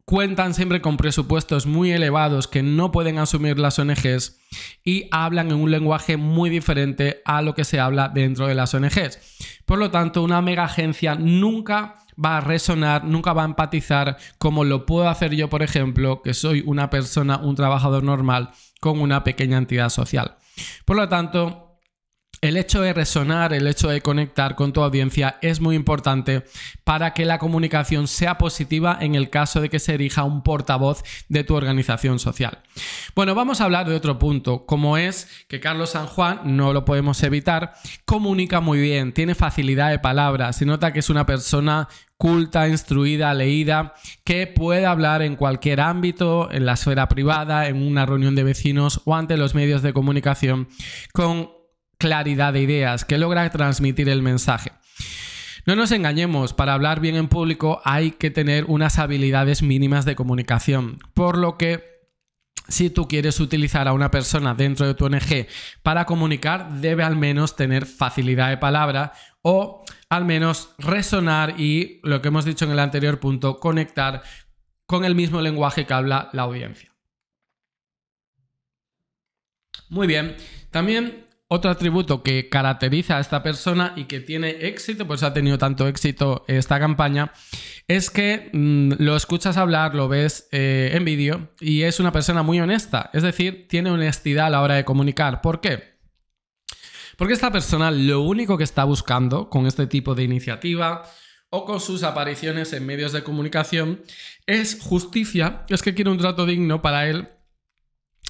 Cuentan 0.06 0.54
siempre 0.54 0.82
con 0.82 0.96
presupuestos 0.96 1.66
muy 1.66 1.92
elevados 1.92 2.48
que 2.48 2.64
no 2.64 2.92
pueden 2.92 3.18
asumir 3.18 3.60
las 3.60 3.80
ONGs 3.80 4.40
y 4.84 5.08
hablan 5.12 5.50
en 5.50 5.58
un 5.58 5.72
lenguaje 5.72 6.16
muy 6.16 6.50
diferente 6.50 7.22
a 7.26 7.42
lo 7.42 7.56
que 7.56 7.66
se 7.66 7.80
habla 7.80 8.08
dentro 8.08 8.48
de 8.48 8.56
las 8.56 8.74
ONGs. 8.74 9.20
Por 9.68 9.80
lo 9.80 9.92
tanto, 9.92 10.24
una 10.24 10.42
mega 10.42 10.64
agencia 10.64 11.16
nunca 11.16 11.96
va 12.24 12.38
a 12.38 12.42
resonar, 12.42 13.04
nunca 13.04 13.34
va 13.34 13.42
a 13.42 13.46
empatizar 13.46 14.16
como 14.38 14.64
lo 14.64 14.86
puedo 14.86 15.10
hacer 15.10 15.36
yo, 15.36 15.50
por 15.50 15.62
ejemplo, 15.62 16.22
que 16.22 16.34
soy 16.34 16.64
una 16.66 16.90
persona, 16.90 17.36
un 17.36 17.56
trabajador 17.56 18.02
normal 18.02 18.52
con 18.80 19.02
una 19.02 19.26
pequeña 19.26 19.58
entidad 19.58 19.90
social. 19.90 20.38
Por 20.86 20.96
lo 20.96 21.10
tanto, 21.10 21.67
el 22.42 22.58
hecho 22.58 22.82
de 22.82 22.94
resonar, 22.94 23.54
el 23.54 23.68
hecho 23.68 23.90
de 23.90 24.02
conectar 24.02 24.56
con 24.56 24.74
tu 24.74 24.82
audiencia 24.82 25.38
es 25.42 25.60
muy 25.60 25.76
importante 25.76 26.44
para 26.84 27.14
que 27.14 27.26
la 27.26 27.40
comunicación 27.40 28.08
sea 28.08 28.38
positiva 28.38 28.98
en 29.02 29.16
el 29.16 29.30
caso 29.30 29.62
de 29.62 29.70
que 29.70 29.80
se 29.80 29.96
erija 29.96 30.24
un 30.24 30.44
portavoz 30.44 31.04
de 31.30 31.44
tu 31.44 31.56
organización 31.56 32.20
social. 32.20 32.60
Bueno, 33.16 33.34
vamos 33.34 33.60
a 33.60 33.66
hablar 33.66 33.90
de 33.90 33.96
otro 33.96 34.20
punto, 34.20 34.66
como 34.66 34.98
es 34.98 35.28
que 35.48 35.60
Carlos 35.60 35.92
San 35.92 36.06
Juan, 36.06 36.42
no 36.44 36.74
lo 36.74 36.86
podemos 36.86 37.22
evitar, 37.24 37.74
comunica 38.06 38.62
muy 38.62 38.80
bien, 38.80 39.14
tiene 39.14 39.36
facilidad 39.36 39.90
de 39.90 40.00
palabra, 40.00 40.54
se 40.54 40.66
nota 40.66 40.94
que 40.94 41.00
es 41.00 41.10
una 41.10 41.26
persona 41.26 41.88
culta, 42.18 42.68
instruida, 42.68 43.34
leída, 43.34 43.94
que 44.24 44.48
puede 44.48 44.86
hablar 44.86 45.22
en 45.22 45.36
cualquier 45.36 45.80
ámbito, 45.82 46.52
en 46.52 46.66
la 46.66 46.74
esfera 46.74 47.08
privada, 47.08 47.68
en 47.68 47.78
una 47.78 48.06
reunión 48.06 48.36
de 48.36 48.44
vecinos 48.44 49.02
o 49.06 49.16
ante 49.16 49.38
los 49.38 49.54
medios 49.54 49.84
de 49.84 49.94
comunicación, 49.94 50.68
con 51.14 51.57
claridad 51.98 52.54
de 52.54 52.62
ideas, 52.62 53.06
que 53.06 53.18
logra 53.18 53.50
transmitir 53.50 54.10
el 54.10 54.22
mensaje. 54.22 54.72
No 55.66 55.76
nos 55.76 55.92
engañemos, 55.92 56.54
para 56.54 56.74
hablar 56.74 57.02
bien 57.02 57.16
en 57.16 57.28
público 57.28 57.82
hay 57.84 58.12
que 58.12 58.32
tener 58.32 58.66
unas 58.66 59.00
habilidades 59.00 59.62
mínimas 59.62 60.06
de 60.06 60.16
comunicación, 60.16 61.00
por 61.14 61.38
lo 61.38 61.58
que 61.58 61.98
si 62.70 62.90
tú 62.90 63.08
quieres 63.08 63.40
utilizar 63.40 63.88
a 63.88 63.94
una 63.94 64.12
persona 64.12 64.54
dentro 64.54 64.86
de 64.86 64.94
tu 64.94 65.06
ONG 65.06 65.48
para 65.84 66.06
comunicar, 66.06 66.72
debe 66.80 67.04
al 67.04 67.16
menos 67.16 67.56
tener 67.56 67.86
facilidad 67.86 68.50
de 68.50 68.58
palabra 68.58 69.14
o 69.42 69.84
al 70.10 70.26
menos 70.26 70.74
resonar 70.78 71.60
y, 71.60 72.00
lo 72.04 72.22
que 72.22 72.30
hemos 72.30 72.46
dicho 72.46 72.66
en 72.66 72.72
el 72.72 72.80
anterior 72.80 73.20
punto, 73.20 73.60
conectar 73.60 74.24
con 74.86 75.06
el 75.06 75.16
mismo 75.16 75.42
lenguaje 75.42 75.86
que 75.86 75.94
habla 75.94 76.30
la 76.34 76.44
audiencia. 76.44 76.94
Muy 79.90 80.08
bien, 80.08 80.36
también 80.72 81.27
otro 81.50 81.72
atributo 81.72 82.24
que 82.24 82.50
caracteriza 82.50 83.18
a 83.18 83.20
esta 83.22 83.42
persona 83.42 83.94
y 83.96 84.06
que 84.06 84.20
tiene 84.20 84.68
éxito, 84.68 85.08
pues 85.08 85.24
ha 85.24 85.34
tenido 85.34 85.58
tanto 85.58 85.88
éxito 85.88 86.44
esta 86.48 86.80
campaña, 86.80 87.32
es 87.88 88.10
que 88.10 88.50
mm, 88.52 88.94
lo 89.00 89.16
escuchas 89.16 89.58
hablar, 89.58 89.96
lo 89.96 90.10
ves 90.10 90.50
eh, 90.52 90.92
en 90.94 91.06
vídeo 91.06 91.50
y 91.60 91.84
es 91.84 92.00
una 92.00 92.12
persona 92.12 92.44
muy 92.44 92.60
honesta, 92.60 93.10
es 93.14 93.24
decir, 93.24 93.68
tiene 93.70 93.92
honestidad 93.92 94.48
a 94.48 94.50
la 94.50 94.62
hora 94.62 94.76
de 94.76 94.86
comunicar. 94.86 95.42
¿Por 95.42 95.62
qué? 95.62 95.98
Porque 97.18 97.34
esta 97.34 97.52
persona 97.52 97.92
lo 97.92 98.22
único 98.22 98.58
que 98.58 98.64
está 98.64 98.84
buscando 98.84 99.50
con 99.50 99.66
este 99.66 99.88
tipo 99.88 100.16
de 100.16 100.24
iniciativa 100.24 101.04
o 101.50 101.66
con 101.66 101.80
sus 101.80 102.04
apariciones 102.04 102.74
en 102.74 102.86
medios 102.86 103.14
de 103.14 103.24
comunicación 103.24 104.04
es 104.46 104.78
justicia, 104.80 105.64
es 105.70 105.82
que 105.82 105.94
quiere 105.96 106.12
un 106.12 106.18
trato 106.18 106.46
digno 106.46 106.82
para 106.82 107.08
él 107.08 107.30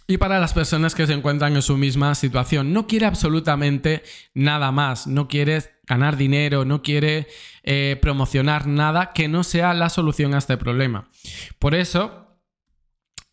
y 0.07 0.17
para 0.17 0.39
las 0.39 0.53
personas 0.53 0.95
que 0.95 1.05
se 1.05 1.13
encuentran 1.13 1.55
en 1.55 1.61
su 1.61 1.77
misma 1.77 2.15
situación. 2.15 2.71
No 2.71 2.87
quiere 2.87 3.05
absolutamente 3.05 4.03
nada 4.33 4.71
más, 4.71 5.05
no 5.05 5.27
quiere 5.27 5.61
ganar 5.85 6.15
dinero, 6.15 6.63
no 6.63 6.81
quiere 6.81 7.27
eh, 7.63 7.97
promocionar 8.01 8.67
nada 8.67 9.11
que 9.11 9.27
no 9.27 9.43
sea 9.43 9.73
la 9.73 9.89
solución 9.89 10.33
a 10.33 10.37
este 10.37 10.57
problema. 10.57 11.09
Por 11.59 11.75
eso, 11.75 12.39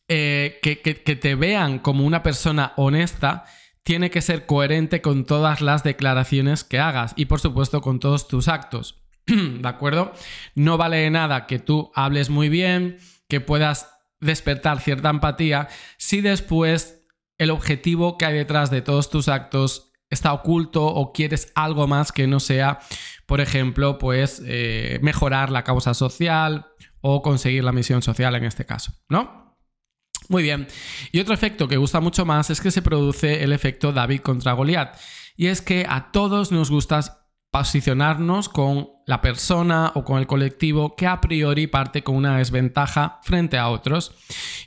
eh, 0.08 0.58
que, 0.62 0.80
que 0.80 1.16
te 1.16 1.34
vean 1.36 1.78
como 1.78 2.04
una 2.04 2.24
persona 2.24 2.72
honesta, 2.76 3.44
tiene 3.84 4.10
que 4.10 4.22
ser 4.22 4.46
coherente 4.46 5.00
con 5.00 5.24
todas 5.26 5.60
las 5.60 5.84
declaraciones 5.84 6.64
que 6.64 6.80
hagas 6.80 7.12
y 7.16 7.26
por 7.26 7.38
supuesto 7.38 7.82
con 7.82 8.00
todos 8.00 8.26
tus 8.26 8.48
actos. 8.48 9.04
¿De 9.26 9.68
acuerdo? 9.68 10.12
No 10.54 10.76
vale 10.76 11.08
nada 11.10 11.46
que 11.46 11.60
tú 11.60 11.92
hables 11.94 12.30
muy 12.30 12.48
bien, 12.48 12.98
que 13.28 13.40
puedas 13.40 13.93
despertar 14.24 14.80
cierta 14.80 15.10
empatía 15.10 15.68
si 15.98 16.20
después 16.20 17.06
el 17.38 17.50
objetivo 17.50 18.16
que 18.16 18.26
hay 18.26 18.34
detrás 18.34 18.70
de 18.70 18.82
todos 18.82 19.10
tus 19.10 19.28
actos 19.28 19.92
está 20.10 20.32
oculto 20.32 20.84
o 20.86 21.12
quieres 21.12 21.52
algo 21.54 21.86
más 21.86 22.12
que 22.12 22.26
no 22.26 22.40
sea, 22.40 22.78
por 23.26 23.40
ejemplo, 23.40 23.98
pues 23.98 24.42
eh, 24.44 24.98
mejorar 25.02 25.50
la 25.50 25.64
causa 25.64 25.94
social 25.94 26.66
o 27.00 27.22
conseguir 27.22 27.64
la 27.64 27.72
misión 27.72 28.02
social 28.02 28.34
en 28.36 28.44
este 28.44 28.64
caso, 28.64 28.92
¿no? 29.08 29.58
Muy 30.28 30.42
bien. 30.42 30.66
Y 31.12 31.20
otro 31.20 31.34
efecto 31.34 31.68
que 31.68 31.76
gusta 31.76 32.00
mucho 32.00 32.24
más 32.24 32.48
es 32.48 32.60
que 32.60 32.70
se 32.70 32.82
produce 32.82 33.42
el 33.42 33.52
efecto 33.52 33.92
David 33.92 34.20
contra 34.20 34.52
Goliat. 34.54 34.96
Y 35.36 35.48
es 35.48 35.60
que 35.60 35.84
a 35.88 36.12
todos 36.12 36.50
nos 36.50 36.70
gusta 36.70 37.28
posicionarnos 37.50 38.48
con 38.48 38.88
la 39.06 39.20
persona 39.20 39.92
o 39.94 40.04
con 40.04 40.18
el 40.18 40.26
colectivo 40.26 40.96
que 40.96 41.06
a 41.06 41.20
priori 41.20 41.66
parte 41.66 42.02
con 42.02 42.16
una 42.16 42.38
desventaja 42.38 43.20
frente 43.22 43.58
a 43.58 43.68
otros. 43.68 44.14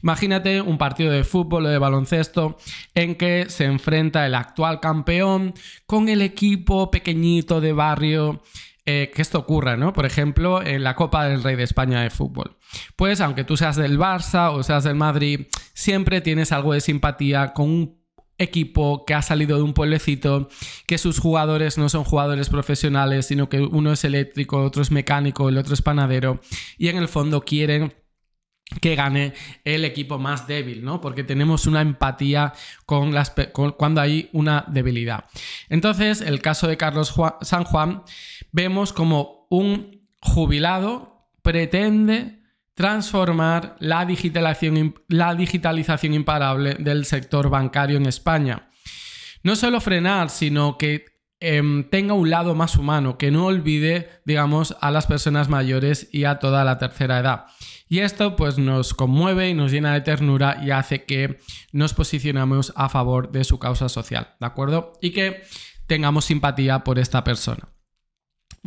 Imagínate 0.04 0.62
un 0.62 0.78
partido 0.78 1.12
de 1.12 1.24
fútbol 1.24 1.66
o 1.66 1.70
de 1.70 1.78
baloncesto 1.78 2.58
en 2.94 3.16
que 3.16 3.46
se 3.50 3.66
enfrenta 3.66 4.26
el 4.26 4.36
actual 4.36 4.80
campeón 4.80 5.54
con 5.86 6.10
el 6.10 6.22
equipo 6.22 6.92
pequeñito 6.92 7.62
de 7.62 7.74
barrio 7.74 8.42
eh, 8.90 9.12
que 9.14 9.22
esto 9.22 9.38
ocurra, 9.38 9.76
¿no? 9.76 9.92
Por 9.92 10.06
ejemplo, 10.06 10.66
en 10.66 10.82
la 10.82 10.96
Copa 10.96 11.26
del 11.26 11.44
Rey 11.44 11.58
de 11.58 11.64
España 11.64 12.02
de 12.02 12.10
fútbol. 12.10 12.56
Pues 12.96 13.20
aunque 13.20 13.44
tú 13.44 13.58
seas 13.58 13.76
del 13.76 14.00
Barça 14.00 14.50
o 14.54 14.64
seas 14.64 14.86
del 14.86 14.96
Madrid, 14.96 15.48
siempre 15.74 16.22
tienes 16.22 16.54
algo 16.54 16.72
de 16.72 16.80
simpatía 16.80 17.52
con 17.54 17.70
un 17.70 17.97
equipo 18.38 19.06
que 19.06 19.14
ha 19.14 19.22
salido 19.22 19.58
de 19.58 19.64
un 19.64 19.74
pueblecito, 19.74 20.50
que 20.86 20.98
sus 20.98 21.20
jugadores 21.20 21.78
no 21.78 21.90
son 21.90 22.04
jugadores 22.04 22.50
profesionales, 22.50 23.26
sino 23.26 23.50
que 23.50 23.62
uno 23.62 23.92
es 23.92 24.04
eléctrico, 24.04 24.64
otro 24.64 24.82
es 24.82 24.92
mecánico, 24.92 25.50
el 25.50 25.58
otro 25.58 25.74
es 25.74 25.82
panadero, 25.82 26.40
y 26.78 26.88
en 26.90 26.98
el 26.98 27.08
fondo 27.08 27.42
quieren 27.42 27.94
que 28.82 28.96
gane 28.96 29.34
el 29.64 29.86
equipo 29.86 30.20
más 30.20 30.46
débil, 30.46 30.84
¿no? 30.84 31.00
Porque 31.00 31.24
tenemos 31.24 31.68
una 31.68 31.82
empatía 31.82 32.54
con, 32.86 33.14
las, 33.14 33.34
cuando 33.78 34.02
hay 34.02 34.30
una 34.34 34.66
debilidad. 34.68 35.26
Entonces, 35.70 36.22
el 36.22 36.42
caso 36.42 36.68
de 36.68 36.78
Carlos 36.78 37.14
San 37.42 37.64
Juan, 37.64 38.04
vemos 38.52 38.92
como 38.92 39.48
un 39.50 40.10
jubilado 40.22 41.30
pretende 41.42 42.37
transformar 42.78 43.76
la 43.80 44.06
digitalización, 44.06 44.94
la 45.08 45.34
digitalización 45.34 46.14
imparable 46.14 46.76
del 46.76 47.06
sector 47.06 47.50
bancario 47.50 47.98
en 47.98 48.06
España. 48.06 48.70
No 49.42 49.56
solo 49.56 49.82
frenar, 49.82 50.30
sino 50.30 50.78
que 50.78 51.06
em, 51.40 51.90
tenga 51.90 52.14
un 52.14 52.30
lado 52.30 52.54
más 52.54 52.78
humano, 52.78 53.18
que 53.18 53.32
no 53.32 53.48
olvide, 53.48 54.22
digamos, 54.26 54.78
a 54.80 54.92
las 54.92 55.08
personas 55.08 55.50
mayores 55.50 56.08
y 56.14 56.26
a 56.26 56.38
toda 56.38 56.64
la 56.64 56.78
tercera 56.78 57.18
edad. 57.18 57.46
Y 57.90 58.00
esto 58.00 58.36
pues 58.36 58.60
nos 58.60 58.94
conmueve 58.94 59.50
y 59.50 59.56
nos 59.56 59.72
llena 59.72 59.96
de 59.96 60.02
ternura 60.02 60.60
y 60.64 60.70
hace 60.70 61.04
que 61.06 61.40
nos 61.72 61.96
posicionemos 61.96 62.74
a 62.76 62.90
favor 62.90 63.32
de 63.32 63.44
su 63.44 63.58
causa 63.58 63.90
social, 63.90 64.36
¿de 64.40 64.46
acuerdo? 64.46 64.94
Y 65.02 65.12
que 65.12 65.42
tengamos 65.88 66.26
simpatía 66.26 66.84
por 66.84 67.00
esta 67.00 67.24
persona. 67.24 67.70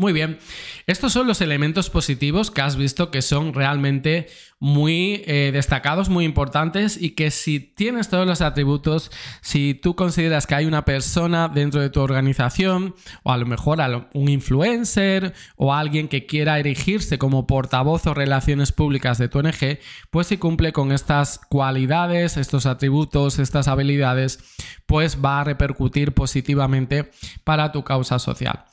Muy 0.01 0.15
bien, 0.15 0.39
estos 0.87 1.13
son 1.13 1.27
los 1.27 1.43
elementos 1.43 1.91
positivos 1.91 2.51
que 2.51 2.63
has 2.63 2.77
visto 2.77 3.11
que 3.11 3.21
son 3.21 3.53
realmente 3.53 4.29
muy 4.59 5.23
eh, 5.27 5.51
destacados, 5.53 6.09
muy 6.09 6.25
importantes 6.25 6.97
y 6.99 7.11
que 7.11 7.31
si 7.31 7.61
tienes 7.61 8.09
todos 8.09 8.27
los 8.27 8.41
atributos, 8.41 9.11
si 9.43 9.75
tú 9.75 9.97
consideras 9.97 10.47
que 10.47 10.55
hay 10.55 10.65
una 10.65 10.87
persona 10.87 11.49
dentro 11.49 11.83
de 11.83 11.91
tu 11.91 12.01
organización 12.01 12.95
o 13.25 13.33
a 13.33 13.37
lo 13.37 13.45
mejor 13.45 13.81
un 14.15 14.29
influencer 14.31 15.35
o 15.57 15.75
alguien 15.75 16.09
que 16.09 16.25
quiera 16.25 16.59
erigirse 16.59 17.19
como 17.19 17.47
portavoz 17.47 18.07
o 18.07 18.15
relaciones 18.15 18.73
públicas 18.73 19.19
de 19.19 19.29
tu 19.29 19.41
ONG, 19.41 19.81
pues 20.11 20.29
si 20.29 20.39
cumple 20.39 20.73
con 20.73 20.93
estas 20.93 21.39
cualidades, 21.39 22.39
estos 22.39 22.65
atributos, 22.65 23.39
estas 23.39 23.69
habilidades, 23.69 24.39
pues 24.87 25.19
va 25.23 25.41
a 25.41 25.45
repercutir 25.45 26.15
positivamente 26.15 27.11
para 27.45 27.71
tu 27.71 27.85
causa 27.85 28.19
social. 28.19 28.65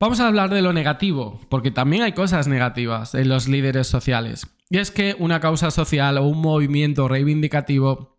Vamos 0.00 0.18
a 0.20 0.26
hablar 0.26 0.50
de 0.50 0.60
lo 0.60 0.72
negativo, 0.72 1.40
porque 1.48 1.70
también 1.70 2.02
hay 2.02 2.12
cosas 2.12 2.48
negativas 2.48 3.14
en 3.14 3.28
los 3.28 3.48
líderes 3.48 3.86
sociales. 3.86 4.46
Y 4.68 4.78
es 4.78 4.90
que 4.90 5.14
una 5.18 5.40
causa 5.40 5.70
social 5.70 6.18
o 6.18 6.26
un 6.26 6.40
movimiento 6.40 7.06
reivindicativo 7.06 8.18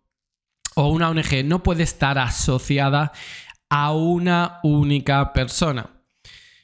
o 0.74 0.88
una 0.88 1.10
ONG 1.10 1.44
no 1.44 1.62
puede 1.62 1.82
estar 1.82 2.18
asociada 2.18 3.12
a 3.68 3.92
una 3.92 4.60
única 4.62 5.32
persona. 5.32 5.90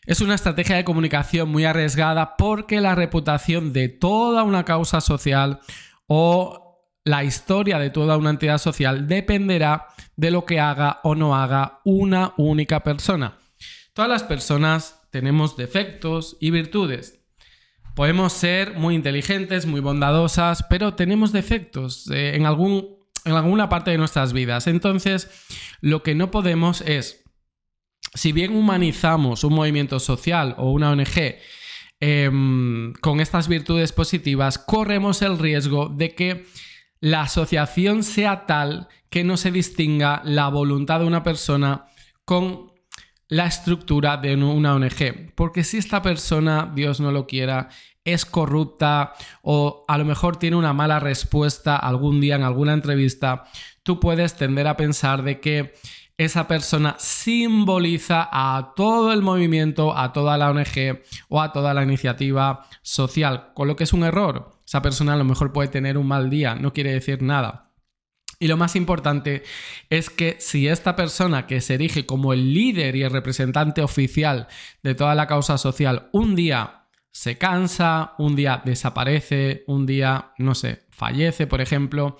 Es 0.07 0.21
una 0.21 0.35
estrategia 0.35 0.77
de 0.77 0.85
comunicación 0.85 1.49
muy 1.49 1.65
arriesgada 1.65 2.37
porque 2.37 2.81
la 2.81 2.95
reputación 2.95 3.73
de 3.73 3.89
toda 3.89 4.43
una 4.43 4.65
causa 4.65 5.01
social 5.01 5.61
o 6.07 6.89
la 7.05 7.23
historia 7.23 7.79
de 7.79 7.91
toda 7.91 8.17
una 8.17 8.31
entidad 8.31 8.59
social 8.59 9.07
dependerá 9.07 9.89
de 10.17 10.31
lo 10.31 10.45
que 10.47 10.59
haga 10.59 11.01
o 11.03 11.15
no 11.15 11.37
haga 11.37 11.81
una 11.85 12.33
única 12.37 12.83
persona. 12.83 13.37
Todas 13.93 14.11
las 14.11 14.23
personas 14.23 15.02
tenemos 15.13 15.57
defectos 15.57 16.39
y 16.41 16.51
virtudes. 16.51 17.21
Podemos 17.95 18.33
ser 18.33 18.75
muy 18.75 18.95
inteligentes, 18.95 19.67
muy 19.67 19.81
bondadosas, 19.81 20.65
pero 20.69 20.95
tenemos 20.95 21.33
defectos 21.33 22.11
eh, 22.11 22.35
en, 22.35 22.47
algún, 22.47 22.97
en 23.27 23.35
alguna 23.35 23.69
parte 23.69 23.91
de 23.91 23.99
nuestras 23.99 24.33
vidas. 24.33 24.67
Entonces, 24.67 25.31
lo 25.83 26.03
que 26.03 26.15
no 26.15 26.31
podemos 26.31 26.81
es, 26.81 27.23
si 28.15 28.33
bien 28.33 28.57
humanizamos 28.57 29.45
un 29.45 29.53
movimiento 29.53 30.01
social 30.01 30.55
o 30.57 30.73
una 30.73 30.91
ONG, 30.91 31.37
em, 32.01 32.95
con 32.95 33.21
estas 33.21 33.49
virtudes 33.49 33.93
positivas, 33.93 34.57
corremos 34.57 35.21
el 35.21 35.39
riesgo 35.39 35.91
de 35.91 36.15
que 36.15 36.47
la 37.01 37.23
asociación 37.23 38.03
sea 38.03 38.47
tal 38.47 38.89
que 39.11 39.25
no 39.25 39.37
se 39.37 39.51
distinga 39.51 40.23
la 40.25 40.49
voluntad 40.49 41.01
de 41.01 41.07
una 41.07 41.23
persona 41.23 41.85
con 42.25 42.72
la 43.33 43.47
estructura 43.47 44.19
de 44.19 44.37
una 44.37 44.75
ONG. 44.75 45.33
Porque 45.35 45.65
si 45.65 45.79
esta 45.79 46.03
persona, 46.03 46.71
Dios 46.75 47.01
no 47.01 47.11
lo 47.13 47.27
quiera, 47.27 47.71
es 48.05 48.27
corrupta 48.27 49.15
o 49.41 49.87
a 49.89 49.97
lo 49.97 50.05
mejor 50.05 50.37
tiene 50.37 50.57
una 50.57 50.75
mala 50.75 51.01
respuesta 51.01 51.77
algún 51.77 52.21
día 52.21 52.37
en 52.37 52.43
alguna 52.43 52.75
entrevista, 52.75 53.45
tú 53.83 54.01
puedes 54.01 54.37
tender 54.37 54.67
a 54.67 54.77
pensar 54.77 55.23
de 55.23 55.41
que 55.41 55.73
esa 56.19 56.47
persona 56.47 56.95
simboliza 56.99 58.29
a 58.31 58.75
todo 58.77 59.15
el 59.15 59.23
movimiento, 59.23 59.97
a 59.97 60.13
toda 60.13 60.37
la 60.37 60.51
ONG 60.51 61.01
o 61.31 61.41
a 61.41 61.53
toda 61.53 61.73
la 61.73 61.85
iniciativa 61.85 62.67
social, 62.83 63.53
con 63.55 63.67
lo 63.67 63.77
que 63.77 63.85
es 63.85 63.95
un 63.95 64.05
error. 64.05 64.51
Esa 64.67 64.83
persona 64.83 65.15
a 65.15 65.17
lo 65.17 65.25
mejor 65.25 65.55
puede 65.55 65.69
tener 65.69 65.97
un 65.97 66.07
mal 66.07 66.29
día, 66.29 66.55
no 66.55 66.75
quiere 66.75 66.93
decir 66.93 67.23
nada. 67.23 67.72
Y 68.43 68.49
lo 68.49 68.57
más 68.57 68.75
importante 68.75 69.45
es 69.89 70.11
que 70.11 70.35
si 70.41 70.67
esta 70.67 70.97
persona 70.97 71.47
que 71.47 71.61
se 71.61 71.75
erige 71.75 72.07
como 72.07 72.33
el 72.33 72.53
líder 72.53 72.97
y 72.97 73.05
el 73.05 73.13
representante 73.13 73.83
oficial 73.83 74.49
de 74.83 74.97
toda 74.97 75.15
la 75.15 75.29
causa 75.29 75.59
social 75.59 76.09
un 76.11 76.35
día 76.35 76.89
se 77.13 77.39
cansa, 77.39 78.15
un 78.19 78.35
día 78.35 78.61
desaparece, 78.65 79.63
un 79.69 79.87
día, 79.87 80.33
no 80.39 80.57
sé, 80.57 80.87
fallece, 80.91 81.47
por 81.47 81.61
ejemplo, 81.61 82.17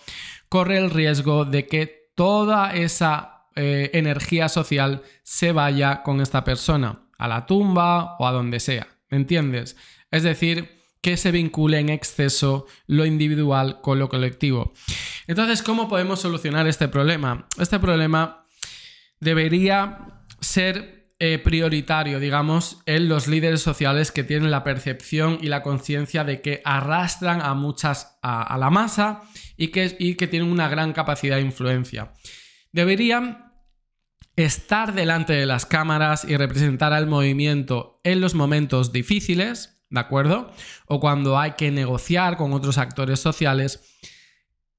corre 0.49 0.79
el 0.79 0.91
riesgo 0.91 1.45
de 1.45 1.67
que 1.67 2.13
toda 2.15 2.73
esa 2.73 3.49
eh, 3.57 3.91
energía 3.93 4.49
social 4.49 5.03
se 5.25 5.51
vaya 5.51 6.05
con 6.05 6.21
esta 6.21 6.45
persona, 6.45 7.03
a 7.19 7.27
la 7.27 7.47
tumba 7.47 8.15
o 8.21 8.29
a 8.29 8.31
donde 8.31 8.61
sea, 8.61 8.87
¿me 9.11 9.17
entiendes? 9.17 9.77
Es 10.13 10.23
decir, 10.23 10.82
que 11.03 11.17
se 11.17 11.33
vincule 11.33 11.79
en 11.79 11.89
exceso 11.89 12.67
lo 12.87 13.05
individual 13.05 13.81
con 13.83 13.99
lo 13.99 14.09
colectivo. 14.09 14.73
Entonces, 15.27 15.63
¿cómo 15.63 15.89
podemos 15.89 16.21
solucionar 16.21 16.67
este 16.67 16.89
problema? 16.89 17.47
Este 17.59 17.79
problema 17.79 18.47
debería 19.21 20.25
ser 20.41 21.15
eh, 21.19 21.39
prioritario, 21.39 22.19
digamos, 22.19 22.83
en 22.87 23.09
los 23.09 23.29
líderes 23.29 23.63
sociales 23.63 24.11
que 24.11 24.25
tienen 24.25 24.51
la 24.51 24.65
percepción 24.65 25.39
y 25.41 25.47
la 25.47 25.63
conciencia 25.63 26.25
de 26.25 26.41
que 26.41 26.63
arrastran 26.65 27.41
a 27.43 27.55
muchas 27.55 28.19
a, 28.23 28.57
la 28.59 28.71
masa 28.71 29.23
y 29.57 29.69
que, 29.69 29.97
y 30.01 30.17
que 30.17 30.27
tienen 30.27 30.51
una 30.51 30.69
gran 30.69 30.93
capacidad 30.93 31.37
de 31.37 31.43
influencia. 31.43 32.13
Deberían 32.73 33.53
estar 34.35 34.95
delante 34.95 35.33
de 35.33 35.47
las 35.47 35.67
cámaras 35.67 36.25
y 36.25 36.37
representar 36.37 36.93
al 36.93 37.07
movimiento 37.07 38.01
en 38.03 38.21
los 38.21 38.35
momentos 38.35 38.93
difíciles, 38.93 39.82
¿de 39.93 40.01
acuerdo? 40.01 40.51
O 40.87 40.99
cuando 40.99 41.39
hay 41.39 41.53
que 41.53 41.71
negociar 41.71 42.37
con 42.37 42.53
otros 42.55 42.79
actores 42.79 43.21
sociales. 43.21 43.99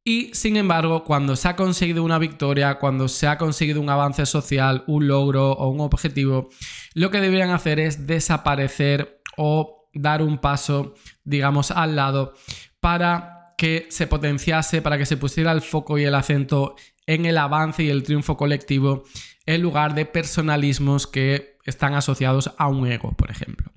Y 0.03 0.33
sin 0.33 0.57
embargo, 0.57 1.05
cuando 1.05 1.35
se 1.35 1.47
ha 1.47 1.55
conseguido 1.55 2.03
una 2.03 2.17
victoria, 2.17 2.79
cuando 2.79 3.07
se 3.07 3.27
ha 3.27 3.37
conseguido 3.37 3.79
un 3.79 3.89
avance 3.89 4.25
social, 4.25 4.83
un 4.87 5.07
logro 5.07 5.53
o 5.53 5.69
un 5.69 5.79
objetivo, 5.79 6.49
lo 6.93 7.09
que 7.11 7.21
deberían 7.21 7.51
hacer 7.51 7.79
es 7.79 8.05
desaparecer 8.05 9.21
o 9.37 9.87
dar 9.93 10.21
un 10.23 10.39
paso, 10.39 10.95
digamos, 11.23 11.71
al 11.71 11.95
lado 11.95 12.33
para 12.81 13.53
que 13.57 13.85
se 13.89 14.07
potenciase, 14.07 14.81
para 14.81 14.97
que 14.97 15.05
se 15.05 15.15
pusiera 15.15 15.51
el 15.51 15.61
foco 15.61 15.99
y 15.99 16.03
el 16.03 16.15
acento 16.15 16.75
en 17.05 17.25
el 17.25 17.37
avance 17.37 17.83
y 17.83 17.89
el 17.89 18.03
triunfo 18.03 18.35
colectivo 18.35 19.03
en 19.45 19.61
lugar 19.61 19.93
de 19.93 20.05
personalismos 20.05 21.05
que 21.05 21.57
están 21.65 21.93
asociados 21.93 22.51
a 22.57 22.67
un 22.67 22.87
ego, 22.87 23.11
por 23.13 23.29
ejemplo. 23.29 23.71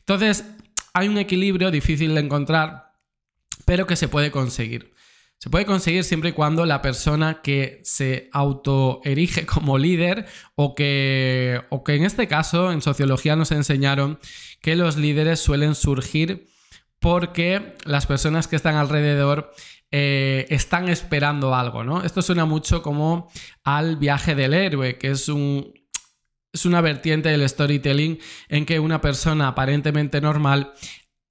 Entonces, 0.00 0.44
hay 0.94 1.08
un 1.08 1.18
equilibrio 1.18 1.70
difícil 1.70 2.14
de 2.14 2.20
encontrar, 2.20 2.92
pero 3.66 3.86
que 3.86 3.96
se 3.96 4.08
puede 4.08 4.30
conseguir. 4.30 4.94
Se 5.38 5.50
puede 5.50 5.66
conseguir 5.66 6.04
siempre 6.04 6.30
y 6.30 6.32
cuando 6.32 6.64
la 6.64 6.80
persona 6.80 7.42
que 7.42 7.80
se 7.84 8.30
autoerige 8.32 9.44
como 9.46 9.76
líder 9.76 10.26
o 10.54 10.74
que, 10.74 11.60
o 11.68 11.84
que 11.84 11.96
en 11.96 12.04
este 12.04 12.28
caso 12.28 12.72
en 12.72 12.80
sociología 12.80 13.36
nos 13.36 13.50
enseñaron 13.50 14.18
que 14.62 14.76
los 14.76 14.96
líderes 14.96 15.40
suelen 15.40 15.74
surgir 15.74 16.46
porque 17.00 17.74
las 17.84 18.06
personas 18.06 18.48
que 18.48 18.56
están 18.56 18.76
alrededor 18.76 19.52
eh, 19.90 20.46
están 20.48 20.88
esperando 20.88 21.54
algo, 21.54 21.84
¿no? 21.84 22.02
Esto 22.02 22.22
suena 22.22 22.46
mucho 22.46 22.82
como 22.82 23.30
al 23.62 23.96
viaje 23.96 24.34
del 24.34 24.54
héroe, 24.54 24.96
que 24.96 25.10
es 25.10 25.28
un, 25.28 25.74
es 26.54 26.64
una 26.64 26.80
vertiente 26.80 27.28
del 27.28 27.46
storytelling 27.46 28.18
en 28.48 28.64
que 28.64 28.78
una 28.78 29.00
persona 29.00 29.48
aparentemente 29.48 30.20
normal 30.20 30.72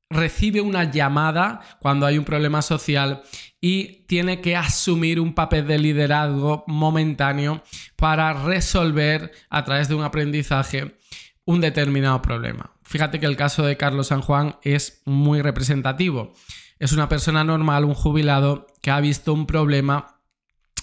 recibe 0.10 0.62
una 0.62 0.92
llamada 0.92 1.62
cuando 1.80 2.06
hay 2.06 2.18
un 2.18 2.26
problema 2.26 2.62
social 2.62 3.24
y 3.60 4.06
tiene 4.06 4.42
que 4.42 4.58
asumir 4.58 5.20
un 5.22 5.34
papel 5.34 5.66
de 5.66 5.80
liderazgo 5.80 6.66
momentáneo 6.68 7.64
para 7.96 8.34
resolver 8.34 9.32
a 9.50 9.64
través 9.64 9.88
de 9.88 9.96
un 9.96 10.04
aprendizaje 10.04 10.98
un 11.46 11.62
determinado 11.62 12.22
problema. 12.22 12.74
Fíjate 12.84 13.20
que 13.20 13.26
el 13.26 13.38
caso 13.38 13.66
de 13.66 13.78
Carlos 13.78 14.08
San 14.08 14.22
Juan 14.22 14.58
es 14.62 15.02
muy 15.06 15.42
representativo. 15.42 16.34
Es 16.80 16.92
una 16.92 17.08
persona 17.08 17.46
normal, 17.46 17.86
un 17.86 17.94
jubilado, 17.94 18.68
que 18.82 18.92
ha 18.92 19.00
visto 19.00 19.34
un 19.34 19.48
problema, 19.48 20.20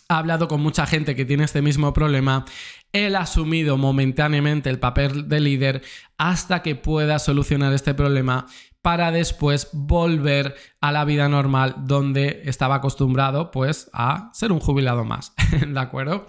ha 0.08 0.18
hablado 0.18 0.48
con 0.48 0.60
mucha 0.60 0.86
gente 0.86 1.14
que 1.14 1.24
tiene 1.24 1.44
este 1.44 1.62
mismo 1.62 1.92
problema 1.92 2.44
él 2.92 3.16
ha 3.16 3.20
asumido 3.20 3.76
momentáneamente 3.76 4.70
el 4.70 4.78
papel 4.78 5.28
de 5.28 5.40
líder 5.40 5.82
hasta 6.18 6.62
que 6.62 6.74
pueda 6.74 7.18
solucionar 7.18 7.72
este 7.72 7.94
problema 7.94 8.46
para 8.82 9.12
después 9.12 9.68
volver 9.72 10.54
a 10.80 10.90
la 10.90 11.04
vida 11.04 11.28
normal 11.28 11.74
donde 11.78 12.42
estaba 12.44 12.76
acostumbrado 12.76 13.50
pues 13.50 13.90
a 13.92 14.30
ser 14.32 14.52
un 14.52 14.60
jubilado 14.60 15.04
más, 15.04 15.34
¿de 15.66 15.80
acuerdo? 15.80 16.26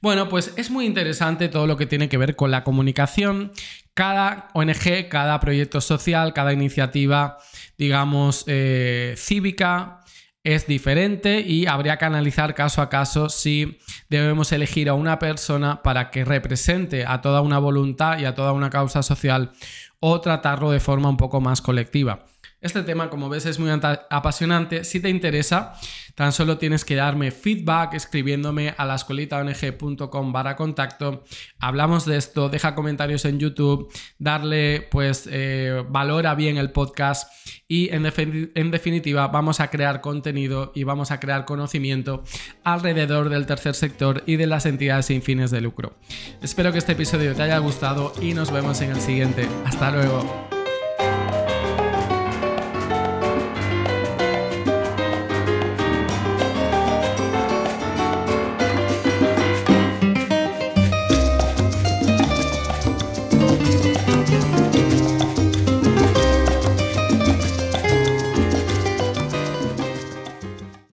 Bueno, 0.00 0.28
pues 0.28 0.52
es 0.56 0.70
muy 0.70 0.84
interesante 0.84 1.48
todo 1.48 1.66
lo 1.66 1.78
que 1.78 1.86
tiene 1.86 2.10
que 2.10 2.18
ver 2.18 2.36
con 2.36 2.50
la 2.50 2.62
comunicación. 2.62 3.52
Cada 3.94 4.48
ONG, 4.52 5.08
cada 5.08 5.40
proyecto 5.40 5.80
social, 5.80 6.34
cada 6.34 6.52
iniciativa, 6.52 7.38
digamos, 7.78 8.44
eh, 8.46 9.14
cívica, 9.16 10.03
es 10.44 10.66
diferente 10.66 11.40
y 11.40 11.66
habría 11.66 11.96
que 11.96 12.04
analizar 12.04 12.54
caso 12.54 12.82
a 12.82 12.90
caso 12.90 13.30
si 13.30 13.78
debemos 14.10 14.52
elegir 14.52 14.90
a 14.90 14.94
una 14.94 15.18
persona 15.18 15.82
para 15.82 16.10
que 16.10 16.24
represente 16.24 17.06
a 17.06 17.22
toda 17.22 17.40
una 17.40 17.58
voluntad 17.58 18.18
y 18.18 18.26
a 18.26 18.34
toda 18.34 18.52
una 18.52 18.68
causa 18.68 19.02
social 19.02 19.52
o 20.00 20.20
tratarlo 20.20 20.70
de 20.70 20.80
forma 20.80 21.08
un 21.08 21.16
poco 21.16 21.40
más 21.40 21.62
colectiva. 21.62 22.26
Este 22.64 22.82
tema, 22.82 23.10
como 23.10 23.28
ves, 23.28 23.44
es 23.44 23.58
muy 23.58 23.70
apasionante. 23.70 24.84
Si 24.84 24.98
te 24.98 25.10
interesa, 25.10 25.74
tan 26.14 26.32
solo 26.32 26.56
tienes 26.56 26.86
que 26.86 26.94
darme 26.94 27.30
feedback 27.30 27.92
escribiéndome 27.92 28.74
a 28.78 28.86
la 28.86 28.94
escuelitaong.com 28.94 30.32
barra 30.32 30.56
contacto. 30.56 31.24
Hablamos 31.58 32.06
de 32.06 32.16
esto, 32.16 32.48
deja 32.48 32.74
comentarios 32.74 33.26
en 33.26 33.38
YouTube, 33.38 33.92
darle 34.18 34.88
pues 34.90 35.28
eh, 35.30 35.84
valora 35.90 36.34
bien 36.34 36.56
el 36.56 36.70
podcast 36.70 37.30
y 37.68 37.90
en, 37.92 38.10
en 38.54 38.70
definitiva 38.70 39.28
vamos 39.28 39.60
a 39.60 39.68
crear 39.68 40.00
contenido 40.00 40.72
y 40.74 40.84
vamos 40.84 41.10
a 41.10 41.20
crear 41.20 41.44
conocimiento 41.44 42.24
alrededor 42.64 43.28
del 43.28 43.44
tercer 43.44 43.74
sector 43.74 44.22
y 44.24 44.36
de 44.36 44.46
las 44.46 44.64
entidades 44.64 45.04
sin 45.04 45.20
fines 45.20 45.50
de 45.50 45.60
lucro. 45.60 45.98
Espero 46.40 46.72
que 46.72 46.78
este 46.78 46.92
episodio 46.92 47.34
te 47.34 47.42
haya 47.42 47.58
gustado 47.58 48.14
y 48.22 48.32
nos 48.32 48.50
vemos 48.50 48.80
en 48.80 48.92
el 48.92 49.02
siguiente. 49.02 49.46
Hasta 49.66 49.90
luego. 49.90 50.53